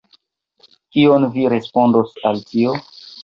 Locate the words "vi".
1.35-1.45